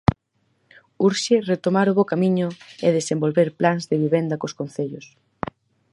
[1.07, 2.47] Urxe retomar o bo camiño
[2.85, 5.05] e desenvolver plans de vivenda cos concellos.